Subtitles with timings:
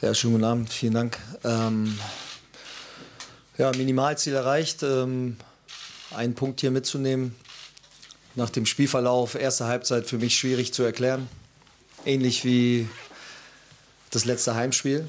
[0.00, 1.18] Ja, schönen guten Abend, vielen Dank.
[1.42, 1.98] Ähm,
[3.56, 4.84] ja, Minimalziel erreicht.
[4.84, 5.36] Ähm,
[6.14, 7.34] einen Punkt hier mitzunehmen.
[8.36, 11.26] Nach dem Spielverlauf, erste Halbzeit für mich schwierig zu erklären.
[12.06, 12.88] Ähnlich wie
[14.12, 15.08] das letzte Heimspiel.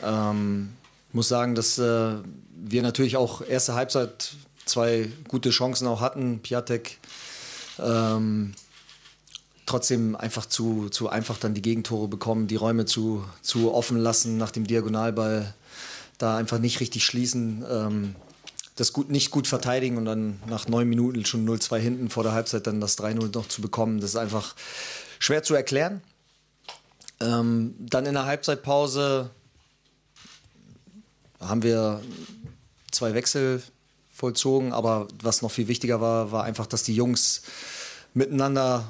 [0.00, 0.76] Ähm,
[1.12, 2.12] muss sagen, dass äh,
[2.54, 6.38] wir natürlich auch erste Halbzeit zwei gute Chancen auch hatten.
[6.38, 6.98] Piatek
[7.80, 8.54] ähm,
[9.66, 14.36] trotzdem einfach zu, zu einfach dann die Gegentore bekommen, die Räume zu, zu offen lassen
[14.36, 15.54] nach dem Diagonalball,
[16.18, 18.16] da einfach nicht richtig schließen, ähm,
[18.76, 22.32] das gut, nicht gut verteidigen und dann nach neun Minuten schon 0-2 hinten vor der
[22.32, 24.54] Halbzeit dann das 3-0 noch zu bekommen, das ist einfach
[25.18, 26.02] schwer zu erklären.
[27.20, 29.30] Ähm, dann in der Halbzeitpause
[31.40, 32.02] haben wir
[32.90, 33.62] zwei Wechsel
[34.12, 37.42] vollzogen, aber was noch viel wichtiger war, war einfach, dass die Jungs
[38.12, 38.84] miteinander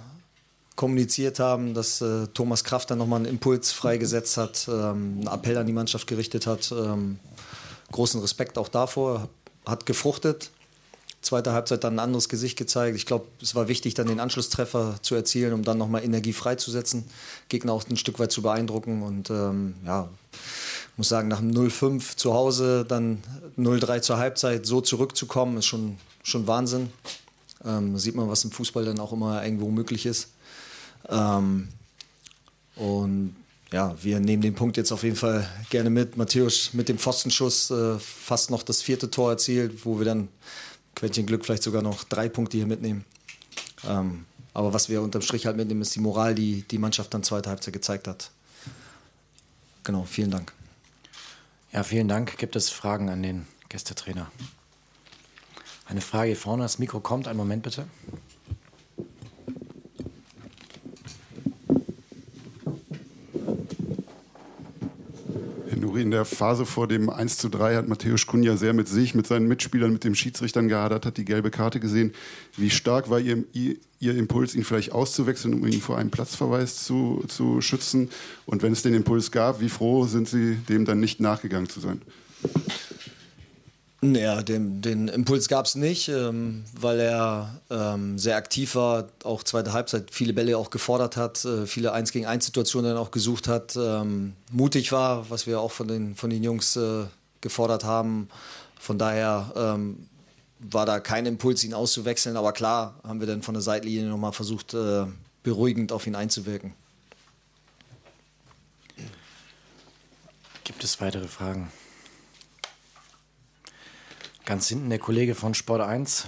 [0.77, 5.57] kommuniziert haben, dass äh, Thomas Kraft dann nochmal einen Impuls freigesetzt hat, ähm, einen Appell
[5.57, 6.73] an die Mannschaft gerichtet hat.
[6.73, 7.19] Ähm,
[7.93, 9.29] großen Respekt auch davor,
[9.65, 10.51] hat gefruchtet.
[11.23, 12.97] Zweite Halbzeit dann ein anderes Gesicht gezeigt.
[12.97, 17.05] Ich glaube, es war wichtig, dann den Anschlusstreffer zu erzielen, um dann nochmal Energie freizusetzen,
[17.49, 19.03] Gegner auch ein Stück weit zu beeindrucken.
[19.03, 20.11] Und ähm, ja,
[20.97, 23.23] muss sagen, nach dem 0-5 zu Hause, dann
[23.57, 26.93] 0-3 zur Halbzeit, so zurückzukommen, ist schon, schon Wahnsinn.
[27.65, 30.29] Ähm, sieht man, was im Fußball dann auch immer irgendwo möglich ist.
[31.09, 31.69] Ähm,
[32.77, 33.37] und
[33.73, 36.17] ja, wir nehmen den Punkt jetzt auf jeden Fall gerne mit.
[36.17, 40.29] Matthäus mit dem Pfostenschuss äh, fast noch das vierte Tor erzielt, wo wir dann
[40.95, 43.05] Quäntchen Glück vielleicht sogar noch drei Punkte hier mitnehmen.
[43.87, 47.25] Ähm, aber was wir unterm Strich halt mitnehmen, ist die Moral, die die Mannschaft dann
[47.25, 48.31] zweite Halbzeit gezeigt hat.
[49.83, 50.53] Genau, vielen Dank.
[51.73, 52.39] Ja, vielen Dank.
[52.39, 54.31] Gibt es Fragen an den Gästetrainer?
[55.87, 56.63] Eine Frage hier vorne.
[56.63, 57.27] Das Mikro kommt.
[57.27, 57.87] Einen Moment bitte.
[65.97, 69.27] In der Phase vor dem 1 zu 3 hat Matthäus Kunja sehr mit sich, mit
[69.27, 72.13] seinen Mitspielern, mit dem Schiedsrichtern gehadert, hat die gelbe Karte gesehen.
[72.57, 77.25] Wie stark war ihr, ihr Impuls, ihn vielleicht auszuwechseln, um ihn vor einem Platzverweis zu,
[77.29, 78.11] zu schützen?
[78.47, 81.81] Und wenn es den Impuls gab, wie froh sind Sie, dem dann nicht nachgegangen zu
[81.81, 82.03] sein?
[84.13, 89.43] Ja, den, den Impuls gab es nicht, ähm, weil er ähm, sehr aktiv war, auch
[89.43, 93.13] zweite Halbzeit viele Bälle auch gefordert hat, äh, viele 1 gegen 1 Situationen dann auch
[93.13, 97.05] gesucht hat, ähm, mutig war, was wir auch von den, von den Jungs äh,
[97.41, 98.29] gefordert haben.
[98.79, 100.07] Von daher ähm,
[100.59, 104.33] war da kein Impuls, ihn auszuwechseln, aber klar haben wir dann von der Seitlinie nochmal
[104.33, 105.07] versucht, äh,
[105.43, 106.75] beruhigend auf ihn einzuwirken.
[110.63, 111.73] Gibt es weitere Fragen?
[114.45, 116.27] Ganz hinten der Kollege von Sport 1.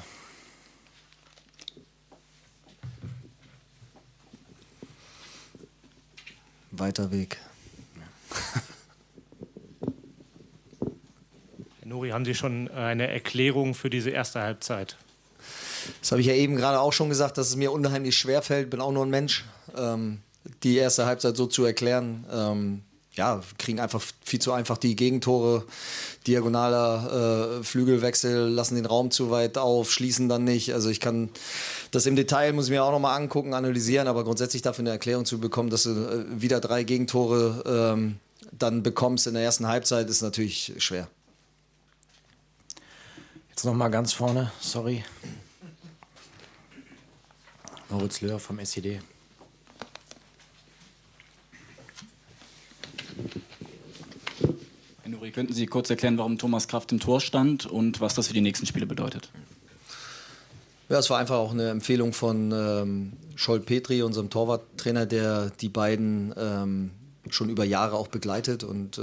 [6.70, 7.36] Weiter Weg.
[11.80, 14.96] Herr Nuri, haben Sie schon eine Erklärung für diese erste Halbzeit?
[16.00, 18.70] Das habe ich ja eben gerade auch schon gesagt, dass es mir unheimlich schwer fällt.
[18.70, 19.44] Bin auch nur ein Mensch.
[19.76, 20.20] Ähm,
[20.62, 22.24] die erste Halbzeit so zu erklären.
[22.32, 22.82] Ähm,
[23.16, 25.64] ja, kriegen einfach viel zu einfach die Gegentore,
[26.26, 30.74] diagonaler äh, Flügelwechsel, lassen den Raum zu weit auf, schließen dann nicht.
[30.74, 31.30] Also ich kann
[31.90, 35.24] das im Detail, muss ich mir auch nochmal angucken, analysieren, aber grundsätzlich dafür eine Erklärung
[35.24, 38.16] zu bekommen, dass du äh, wieder drei Gegentore ähm,
[38.52, 41.08] dann bekommst in der ersten Halbzeit, ist natürlich schwer.
[43.50, 45.04] Jetzt nochmal ganz vorne, sorry.
[47.88, 49.00] Moritz Löhr vom SED.
[55.02, 58.28] Herr Nuri, könnten Sie kurz erklären, warum Thomas Kraft im Tor stand und was das
[58.28, 59.28] für die nächsten Spiele bedeutet?
[60.88, 65.68] Ja, es war einfach auch eine Empfehlung von ähm, Scholt Petri, unserem Torwarttrainer, der die
[65.68, 66.90] beiden ähm,
[67.28, 69.02] schon über Jahre auch begleitet und äh,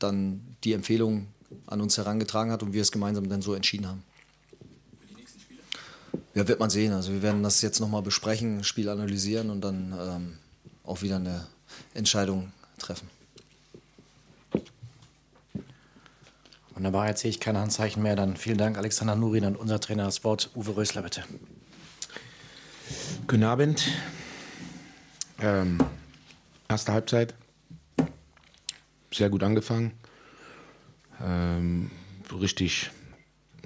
[0.00, 1.28] dann die Empfehlung
[1.68, 4.02] an uns herangetragen hat und wir es gemeinsam dann so entschieden haben.
[6.34, 6.92] Ja, wird man sehen.
[6.92, 10.38] Also wir werden das jetzt nochmal besprechen, Spiel analysieren und dann ähm,
[10.82, 11.46] auch wieder eine
[11.94, 12.50] Entscheidung
[12.80, 13.08] treffen.
[16.80, 18.16] Wunderbar, jetzt sehe ich keine Handzeichen mehr.
[18.16, 21.22] Dann vielen Dank, Alexander Nurin und unser Trainer des Sport, Uwe Rösler, bitte.
[23.26, 23.86] Guten Abend.
[25.42, 25.76] Ähm,
[26.70, 27.34] erste Halbzeit.
[29.12, 29.92] Sehr gut angefangen.
[31.22, 31.90] Ähm,
[32.40, 32.90] richtig,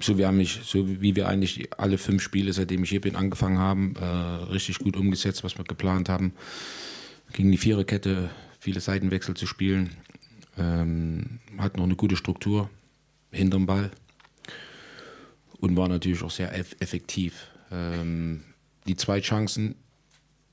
[0.01, 3.59] so wie, mich, so wie wir eigentlich alle fünf Spiele, seitdem ich hier bin, angefangen
[3.59, 6.33] haben, äh, richtig gut umgesetzt, was wir geplant haben.
[7.31, 8.29] Gegen die Viererkette
[8.59, 9.91] viele Seitenwechsel zu spielen.
[10.57, 12.69] Ähm, hat noch eine gute Struktur,
[13.35, 13.91] hinterm Ball
[15.59, 17.47] und war natürlich auch sehr eff effektiv.
[17.71, 18.43] Ähm,
[18.87, 19.75] die zwei Chancen,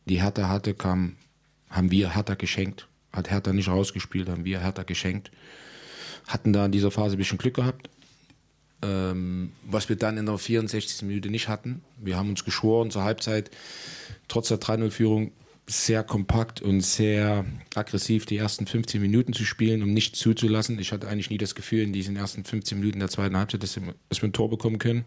[0.06, 1.16] die Hertha hatte, kam,
[1.70, 2.88] haben wir Hertha geschenkt.
[3.12, 5.30] hat Hertha nicht rausgespielt, haben wir Hertha geschenkt.
[6.26, 7.90] Hatten da in dieser Phase ein bisschen Glück gehabt.
[8.82, 11.02] Ähm, was wir dann in der 64.
[11.02, 11.82] Minute nicht hatten.
[11.98, 13.50] Wir haben uns geschworen zur Halbzeit,
[14.28, 15.32] trotz der 3-0-Führung
[15.66, 17.44] sehr kompakt und sehr
[17.74, 20.78] aggressiv die ersten 15 Minuten zu spielen, um nichts zuzulassen.
[20.78, 23.76] Ich hatte eigentlich nie das Gefühl in diesen ersten 15 Minuten der zweiten Halbzeit, dass
[23.76, 25.04] wir, dass wir ein Tor bekommen können.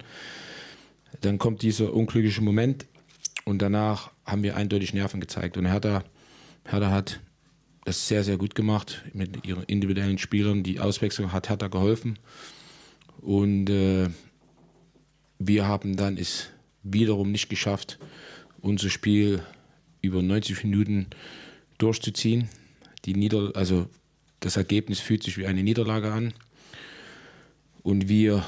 [1.21, 2.85] Dann kommt dieser unglückliche Moment
[3.43, 5.57] und danach haben wir eindeutig Nerven gezeigt.
[5.57, 6.03] Und Hertha,
[6.65, 7.19] Hertha hat
[7.83, 10.63] das sehr, sehr gut gemacht mit ihren individuellen Spielern.
[10.63, 12.17] Die Auswechslung hat Hertha geholfen.
[13.21, 14.09] Und äh,
[15.37, 16.49] wir haben dann es
[16.83, 17.99] wiederum nicht geschafft,
[18.61, 19.43] unser Spiel
[20.05, 21.07] über 90 Minuten
[21.77, 22.49] durchzuziehen.
[23.05, 23.87] Die Nieder also
[24.39, 26.33] das Ergebnis fühlt sich wie eine Niederlage an.
[27.83, 28.45] Und wir,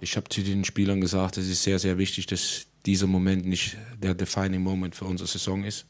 [0.00, 3.76] ich habe zu den Spielern gesagt, es ist sehr, sehr wichtig, dass dieser Moment nicht
[4.00, 5.86] der defining Moment für unsere Saison ist.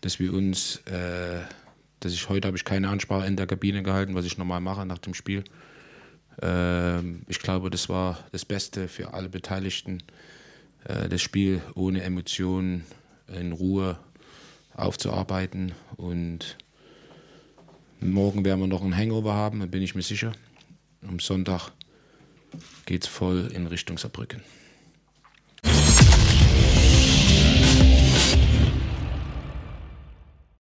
[0.00, 1.40] Dass wir uns, äh,
[2.00, 4.84] dass ich heute habe ich keine Ansprache in der Kabine gehalten, was ich normal mache
[4.84, 5.44] nach dem Spiel.
[6.42, 10.02] Ähm, ich glaube, das war das Beste für alle Beteiligten,
[10.84, 12.84] äh, das Spiel ohne Emotionen,
[13.28, 13.98] in Ruhe
[14.76, 15.72] aufzuarbeiten.
[15.96, 16.56] Und
[18.00, 20.32] morgen werden wir noch ein Hangover haben, da bin ich mir sicher.
[21.06, 21.70] Am Sonntag
[22.84, 24.42] geht es voll in Richtung Saarbrücken.